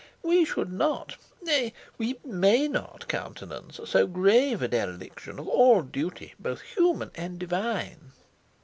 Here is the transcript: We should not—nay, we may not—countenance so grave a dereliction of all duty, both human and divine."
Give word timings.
We 0.23 0.45
should 0.45 0.73
not—nay, 0.73 1.73
we 1.99 2.17
may 2.25 2.67
not—countenance 2.67 3.81
so 3.85 4.07
grave 4.07 4.63
a 4.63 4.67
dereliction 4.67 5.37
of 5.37 5.47
all 5.47 5.83
duty, 5.83 6.33
both 6.39 6.61
human 6.61 7.11
and 7.13 7.37
divine." 7.37 8.11